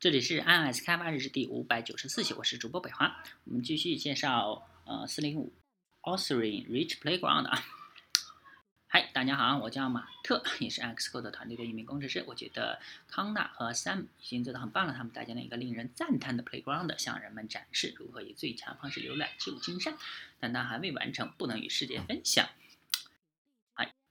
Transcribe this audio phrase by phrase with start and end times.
[0.00, 3.22] 这里是 iOS 开发日志第五百九十四期，我是主播北华。
[3.44, 5.52] 我们继续介绍呃四零五
[6.00, 7.62] Authoring Rich Playground 啊。
[8.86, 12.24] 嗨，大家好，我叫马特，也是 Xcode 团队的一名工程师。
[12.26, 19.98] 我觉得康纳和 Sam 已经做得很棒了，他们搭建了一个令人赞叹的 Playground，向人们展示如何以最强方式浏览旧金山。
[20.38, 22.48] 但它还未完成，不能与世界分享。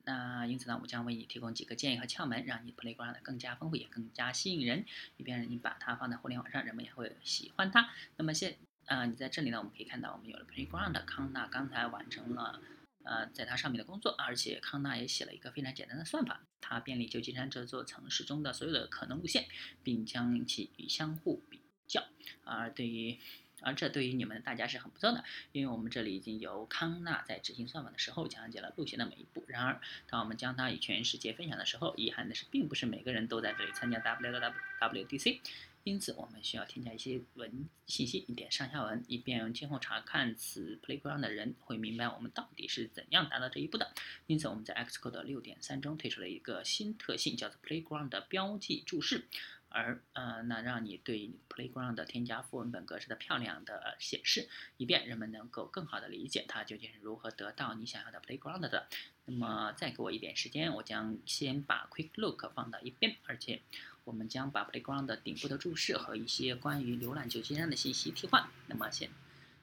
[0.09, 4.83] 那因此呢，我将为你提供几个建议和窍门，让你 playground 更加丰富，也更加吸引人，
[5.17, 7.91] 以便你把它放在互联网上，人们也会喜欢它。
[8.17, 12.59] 那么现，呃，你在这里呢，我们可以看到，我们有了 playground，康纳刚才完成了，
[13.03, 19.45] 呃，在它上面的工作，而且康纳也写了一个非常简单的算法，它便利旧金山这座城市中的所有的可能路线，
[19.83, 22.03] 并将其与相互比较。
[22.43, 23.19] 而对于
[23.61, 29.43] 而这对于你们大家是很不错的，因为我们这里已经由康纳在执行算法的时候讲解了路线的每一步。
[29.47, 35.39] 然而，当我们将它与全世界分享的时候，遗憾的是，并不是每个人都在这里参加 WWDC，
[35.83, 43.93] 因此我们需要添加一些文信息，一点上下文，以便今后查看此 playground 的人会明白我们到底是怎样达到这一步的。
[44.27, 49.25] 因此，我们在 Xcode 六点三中推出了一个新特性，叫做 playground 的标记注释。
[49.69, 58.87] 而呃，那让你对 playground 添加副文本格式的漂亮的显示，以便人们能够更好的理解它究竟是如何得到你想要的 playground 的。
[59.25, 63.61] 那么再给我一点时间，我将先把 quick look 放到一边，而且
[64.03, 68.49] 我们将把 playground 的顶部的注释和一些关于浏览旧金山的信息替换。
[68.65, 69.11] 那么现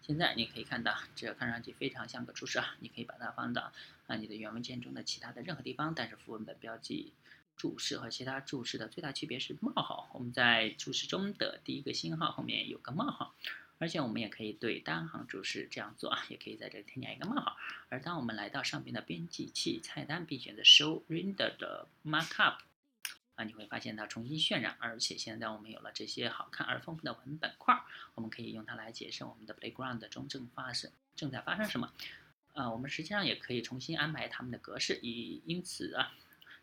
[0.03, 3.73] 现在你可以看到，这看上去非常像个注释啊，你可以把它放到
[4.07, 7.13] 啊你的原文件中的其他的任何地方，但是副文本标记。
[7.57, 10.11] 注释和其他注释的最大区别是冒号。
[10.13, 13.35] 我们在注释中的第一个星号后面有个冒号，
[13.79, 17.57] 而且我们也可以对单行注释这样做啊，也可以在这里添加一个冒号。
[17.89, 22.59] 而当我们来到上边的编辑器菜单，并选择 Show Render 的 Markup，
[23.37, 27.83] 啊，你会发现它重新渲染，而且现在我们有了这些好看而丰富的文本块，
[28.15, 31.93] 我们可以用它来解释我们的 Playground 中正发生正在发生什么。
[32.53, 36.13] 呃，我们实际上也可以重新安排它们的格式，以因此啊。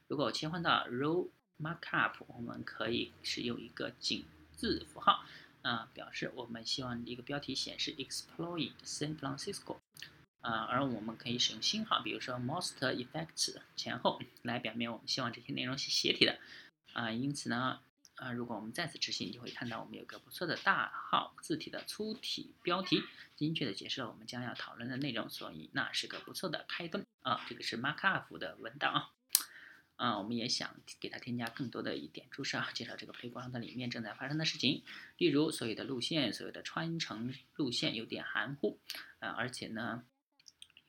[0.08, 5.24] 如果切换到 Row Markup，我们可以使用一个井字符号，
[5.62, 9.78] 啊，表示我们希望一个标题显示 Exploring San Francisco，
[10.42, 16.38] 啊，而我们可以使用星号，比如说 Most Effects 前后来表明我们希望这些内容是斜体的，
[16.94, 17.80] 啊，因此呢，
[18.16, 23.02] 啊，如果我们再次执行，就会看到我们有个不错的大号字体的粗体标题，
[23.36, 27.04] 精确的解释了我们将要讨论的内容，所以那是个不错的开端。
[27.22, 29.10] 啊，这个是 Markup 的文档啊。
[30.04, 34.84] 啊，我们也想给它添加更多的一点注释啊，介绍这个 playground 里面正在发生的事情。
[35.18, 38.82] 例如，所有的路线，所有的穿城路线有点含糊，
[39.20, 40.04] 啊，而且呢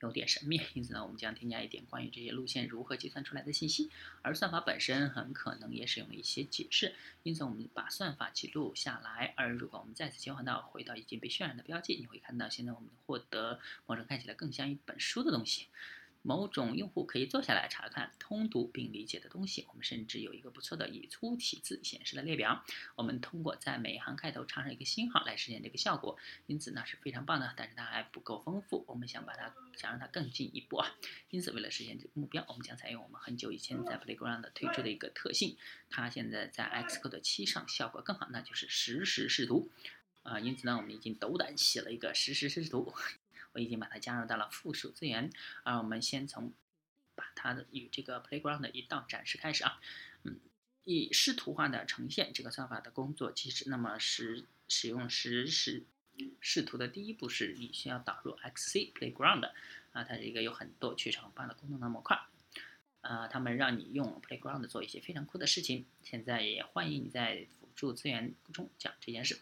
[0.01, 0.59] 有点神秘。
[0.73, 3.89] 因此呢，我们将添加一点关于这些路线如何计算出来的信息。
[4.21, 6.93] 而算法本身很可能也使用了一些解释。
[7.23, 9.33] 因此，我们把算法记录下来。
[9.37, 15.67] 而如果我们再次切换到回到已经被渲染的标记，你会看到现在我们获得某种看起来更像一本书的东西。
[16.25, 19.63] 某种用户可以坐下来查看、通读并理解的东西。
[19.69, 22.65] 我们甚至有一个不错的以粗体字显示的列表。
[22.95, 27.53] 我们通过在每一行开头插上一个星号来实现这个效果，因此那是非常棒的。
[27.55, 30.95] 但是它还不够丰富，我们想把它想让它更进一步啊。
[31.29, 35.55] 因此，为了实现这个目标，我们将采用我们很久以前在 Playground 推出的一个特性。
[35.91, 39.69] 它现在在 Xcode 七上效果更好，那就是实时视图
[40.23, 40.39] 啊。
[40.39, 42.91] 因此呢，我们已经斗胆写了一个实时视图。
[43.55, 45.31] 我已经把它加入到了附属资源，
[45.63, 46.53] 啊我们先从
[47.15, 49.79] 把它的与这个 playground 一道展示开始啊，
[50.23, 50.37] 嗯，
[50.83, 53.69] 以视图化的呈现这个算法的工作机制。
[53.69, 55.83] 那么使使用实时
[56.41, 59.49] 视图的第一步是你需要导入 XC playground
[59.93, 62.19] 啊，它是一个有很多确实很棒的功能的模块，
[62.99, 65.85] 啊，他们让你用 playground 做一些非常酷的事情。
[66.03, 69.39] 现在也欢迎你在辅助资源中讲这件事。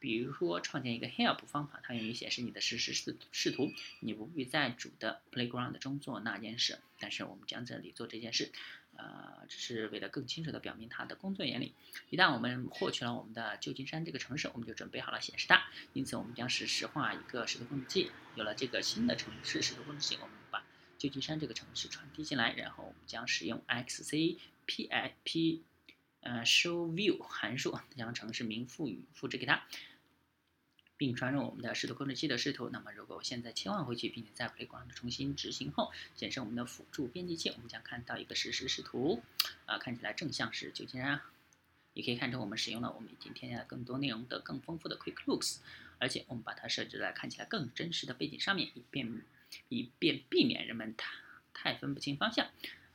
[0.00, 3.70] 比如说，创建一个 help 方法，它用于显示你的实时视视图。
[4.00, 8.50] 你不必在主的 playground 中做那件事，但是我们将这里做这件事，
[8.96, 11.74] 呃，只是为了更清楚地表明它的工作原理。
[12.08, 15.68] 一旦我们获取了我们的旧金山这个城市，我们就准备好了显示它。
[15.92, 18.10] 因此，我们将实时化一个视图控制器。
[18.36, 20.64] 有了这个新的城市视图控制器，我们把
[20.96, 25.60] 旧金山这个城市传递进来，然后我们将使用 xcpip
[26.22, 29.66] 呃 showView 函数将城市名赋予复制给它。
[31.00, 32.68] 并传入我们的视图控制器的视图。
[32.68, 39.22] 那么，如果我现在切换回去，并且在 Playground 重新执行后，显示我们的辅助编辑器，我们将看到一个实时视图，
[39.64, 41.22] 啊，看起来正像是旧金山。
[41.94, 45.60] 也可以看出，我们使用了我们已经添加了更多内容的更丰富的 Quick Looks，
[45.98, 49.22] 而且我们把它设置在看起来更真实的背景上面，以便
[49.70, 51.10] 以便避免人们太
[51.54, 52.46] 太分不清方向。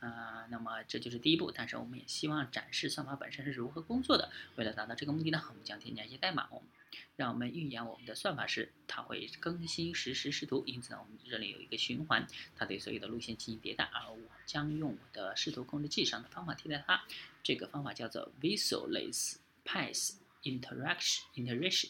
[0.05, 4.31] 啊，那么这就是第一步，但是我们也希望展示算法本身是如何工作的。
[4.55, 6.67] 为了达到这个目的呢，我们将添加一些代码，我们
[7.15, 10.63] 让我们预演我们的算法时，它会更新实时视图。
[10.67, 17.03] 因此呢，我们这里有一个循环，它对所有的路线进行迭代，而我将用我的视图控制器上的方法替代它。
[17.41, 21.89] 这个方法叫做 Visualize Path Interaction Iteration。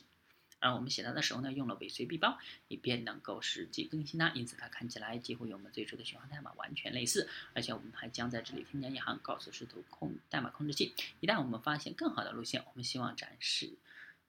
[0.66, 2.40] 而我们写它的时候呢，用了尾随闭包，
[2.70, 7.30] 以便能够实际更新它，因此它看起来几乎与我们最初的循环代码完全类似。
[7.54, 13.78] 而且我们还将在这里添加一行，告诉视图控代码控制器，一旦我们发现更好的路线，我们希望展示，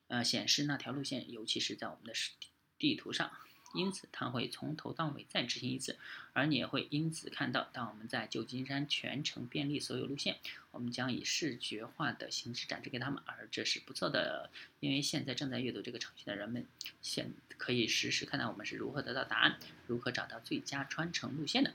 [0.08, 2.48] 呃，显示那条路线，尤其是在我们的地
[2.78, 3.30] 地图上。
[3.76, 5.98] 因此，它会从头到尾再执行一次，
[6.32, 10.38] 而你也会因此看到，当我们在旧金山全程便利所有路线，
[10.70, 14.50] 我们将以视觉化的形式展示给他们，而这是不错的，
[14.80, 16.66] 因为现在正在阅读这个程序的人们，
[17.02, 21.72] 现可以实时看到我们是如何得到答案，如何找到最佳穿城路线的。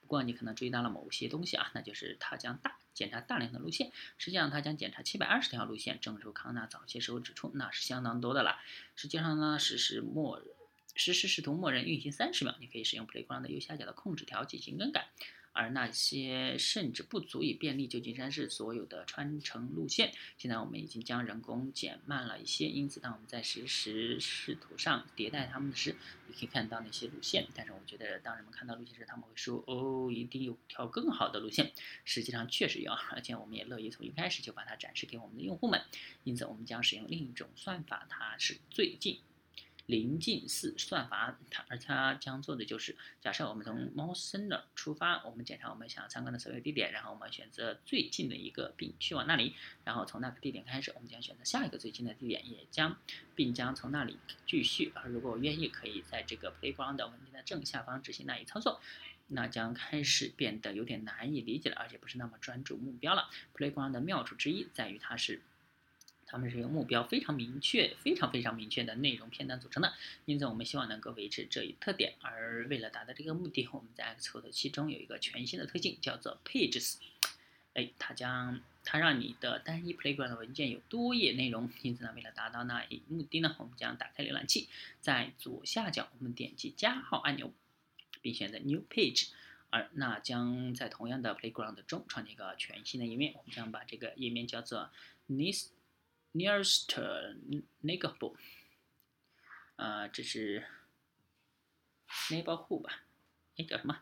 [0.00, 8.58] 不过，你可能注意到了某些东西啊，那就是它将大检查大量的路线，实际上它将检查七百二十条路线，正如康纳早些时候指出，那是相当多的了。
[8.96, 10.42] 实际上呢，实时默。
[11.00, 15.08] 实时视图默认运行三十秒，你可以使用 Playground 的右下角的控制条进行更改。
[15.52, 22.66] 而那些甚至不足以便利旧金山市所有的穿城路线，现在我们已经将人工减慢了一些。
[22.68, 25.96] 因此，当我们在实时视图上迭代它们时，
[26.28, 27.48] 你可以看到那些路线。
[27.52, 31.72] 但是，我觉得当人们看到路线时，他们会说：“哦，一定有条更好的路线。”
[32.04, 35.82] 实际上，确实有，而且我们也乐意从一开始就把它展示给我们的用户们。
[36.22, 39.18] 因此，我们将使用另一种算法，它是最近。
[39.90, 52.96] 临近似算法，它而它将做的就是，假设我们从 most center 出发，我们检查我们想要参观的所有地点，然后我们选择最近的一个，并去往那里，然后从那个地点开始，我们将选择下一个最近的地点，也将
[53.34, 54.16] 并将从那里
[54.46, 54.92] 继续。
[54.94, 58.80] 而如果我愿意，可以在这个 playground 文件的正下方执行那一操作，
[59.26, 63.28] 那将开始变得有点难以理解了，而且不是那么专注目标了。
[63.56, 65.42] playground 的妙处之一在于它是。
[66.30, 69.92] 它们是由目标非常明确、非常非常明确的内容片段组成的，
[70.26, 72.14] 因此我们希望能够维持这一特点。
[72.20, 76.98] 而为了达到这个目的，我们在 Xcode 七中有一个全新的特性，叫做 Pages。
[77.74, 81.68] 哎，它将它让你的单一 Playground 文件有多页内容。
[81.82, 84.68] 因此呢，为了达到那一目的呢，我们将打开浏览器，
[85.00, 87.52] 在左下角我们点击加号按钮，
[88.22, 89.30] 并选择 New Page。
[89.70, 93.32] 而那将在同样的 Playground 中创建一个全新的页面。
[93.36, 94.90] 我们将把这个页面叫做
[95.26, 95.70] This。
[96.32, 96.86] Nearest
[97.82, 98.36] neighborhood，
[99.76, 100.64] 呃，这是
[102.28, 103.02] neighborhood 吧？
[103.56, 104.00] 哎，叫什么？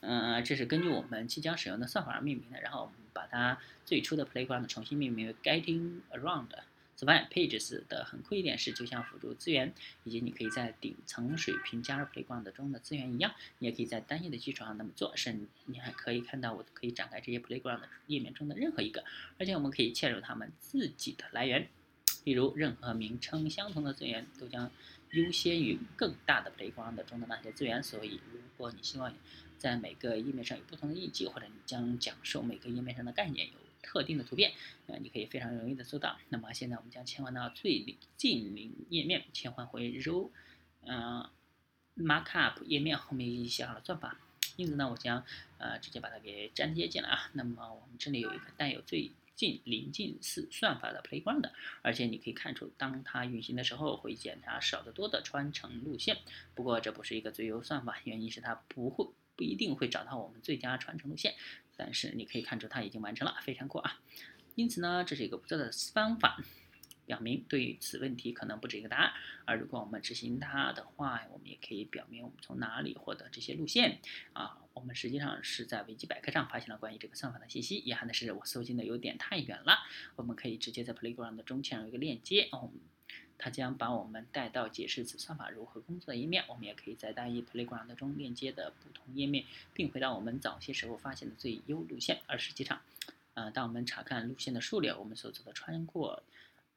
[0.00, 2.60] 嗯，这是根据我们即将使用的算法而命名的。
[2.60, 6.48] 然后我们把它最初的 playground 重新命名为 Getting Around。
[7.00, 9.72] 此外，Pages 的很酷一点是，就像辅助资源
[10.04, 15.16] 以及你可以在顶层水平加入 Playground 中的资源一样，你也可以在单一的基础上那么做。
[15.16, 19.02] 甚至，你还可以看到我可以展开这些 Playground 页面中的任何一个，
[19.38, 21.70] 而且我们可以嵌入它们自己的来源。
[22.24, 24.70] 例如，任何名称相同的资源都将
[25.12, 27.82] 优先于更大的 Playground 中的那些资源。
[27.82, 29.14] 所以，如果你希望
[29.56, 33.69] 在每个页面上有不同的印记，或者你将讲授每个页面上的概念有。
[33.82, 34.52] 特定的图片，
[34.86, 36.18] 呃，你可以非常容易的搜到。
[36.28, 40.30] 那么现在我们将切换到最近邻页面，切换回 row，
[40.82, 41.28] 嗯
[41.96, 44.18] ，markup 页面后面已经写好了算法，
[44.56, 45.24] 因此呢，我将
[45.58, 47.30] 呃直接把它给粘贴进来啊。
[47.32, 51.50] 那么我们这里有一个带有最近临近似算法的 playground，
[51.80, 56.18] 而且你可以看出，当它运行的时候会检查少得多的穿乘路线。
[56.54, 61.34] 不过这不是一个最优算法，原因是它不会不一定会找到我们最佳穿乘路线。
[61.82, 63.98] 但是你可以看出它已经完成了，非常酷啊！
[64.54, 66.36] 因此呢，这是一个不错的方法，
[67.06, 69.14] 表明对此问题可能不止一个答案。
[69.46, 73.98] 而如果我们执行它的话，我们也可以表明我们从哪里获得这些路线
[74.34, 74.58] 啊。
[74.74, 77.76] 我们实际上是在维基百科上发现了关于这个算法的信息。
[77.76, 79.78] 遗憾的是，我搜集的有点太远了。
[80.16, 82.70] 我们可以直接在 Playground 的中嵌入一个链接哦。
[83.42, 86.44] 它将把我们带到解释此算法如何工作的一面。
[86.46, 92.20] 我们也可以在单一 Playground 中链接的不同页面，并回到我们早些时候发现的最优路线。
[92.26, 92.82] 而实际上，
[93.32, 96.22] 呃，当我们查看路线的数量，我们所走的穿过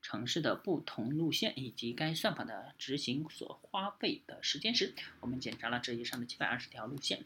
[0.01, 7.25] 城市的不同路线，以及该算法的执行所花费的时间时，我们检查了这一上的七百二十条路线，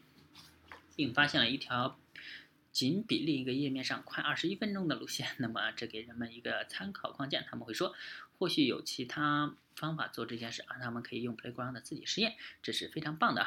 [0.96, 1.96] 并发现了一条。
[2.72, 7.40] 仅比另一个页面上快二十一分钟的路线，那么这给人们一个参考框架。
[7.42, 7.94] 他们会说，
[8.38, 13.46] 或许有其他方法做这件事，而他们可以用 Playground 的自己实验，这是非常棒的。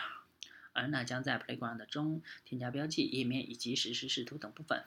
[0.73, 4.83] 而那将在 Playground 中添加标记、页面以及实时视图等部分。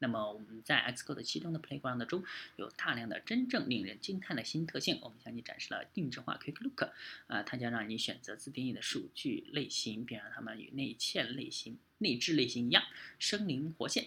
[0.00, 2.22] 那么我们在 Xcode 其中的 Playground 中
[2.56, 4.98] 有大量的真正令人惊叹的新特性。
[5.02, 6.90] 我们向你展示了定制化 Quick Look，
[7.26, 12.84] 啊，它将让你选择自定义的数据类型，并让它们与内嵌类型、内置类型一样
[13.18, 14.06] 生灵活现。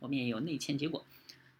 [0.00, 1.06] 我们也有内嵌结果，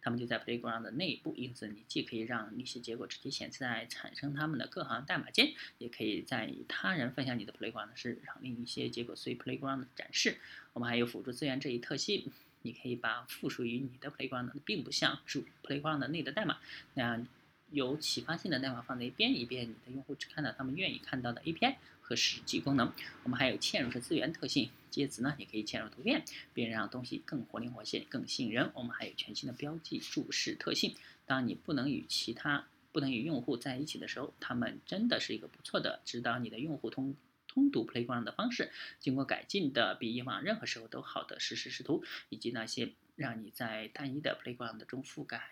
[0.01, 10.37] 它们就在 Playground 的内部，因此你既可以让一些结果直接显示在产生它们的各行代码间，也可以在与他人分享你的 Playground 时，让另一些结果随 Playground 展示。
[10.73, 12.31] 我们还有辅助资源这一特性。
[12.61, 16.57] 你可以把附属于你的 Playground 并不像主 Playground 内的代码
[16.93, 17.27] 那样
[17.71, 22.91] 有启发性的代码放在一边，以便你的用户只看到他们愿意看到的 API 和实际功能。
[23.23, 28.71] 我们还有嵌入式资源特性，介词呢，你可以嵌入图片，并让东西更活灵活现、更吸引人。
[28.73, 30.95] 我们还有全新的标记注释特性，
[31.27, 37.15] 当你不能与其他不能与用户在一起的时候，他们真的是一个不错的指导你的用户通。
[37.49, 45.49] 通读 Playground 的方式，经过改进的比以往任何时候都好的实时视图，以及那些让你在单一的 Playground 中覆盖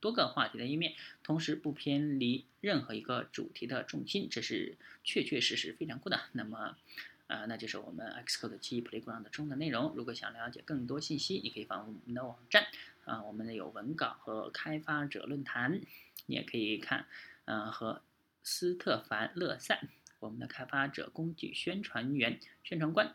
[0.00, 6.20] 多个话题的页面，同时不偏离任何一个主题的重心，这是确确实实非常酷的。
[6.32, 6.76] 那么，
[7.26, 9.94] 呃，那就是我们 Xcode 七 Playground 中的内容。
[9.96, 12.66] 如果想了解更多信息，你可以访问我们的网站，
[13.04, 15.80] 啊，我们有文稿和开发者论坛，
[16.26, 17.06] 你也可以看，
[17.46, 18.02] 呃，和
[18.42, 19.80] 斯特凡勒塞。
[20.18, 23.14] 我们的开发者工具宣传员、宣传官，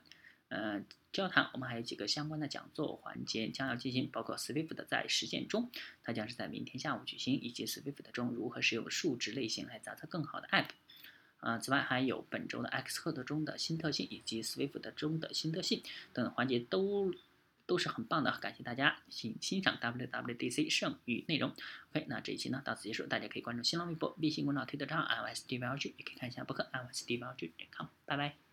[0.50, 1.50] 呃，交谈。
[1.54, 5.72] 我们还有几个相关的讲座环节将要进行，包括 Swift 在实践中，
[6.04, 10.68] 它将是在明天下午举行，以及 Swift 中如何使用数值类型来砸测更好的 App。
[11.38, 15.82] 啊，此外还有本周的 Xcode 中的新特性，以及 Swift 中的新特性
[16.14, 17.14] 等环节都。
[17.72, 21.56] 都是很棒的，感谢大家欣欣赏 WWDC 剩余内容。
[21.94, 27.48] OK，那这一期呢到此结束，大家可以关注新浪微博、微信公众号、推特账号 i o s d v l g 也可以看一下博客 i o s d v l g
[27.56, 27.88] 点 com。
[28.06, 28.51] 拜拜。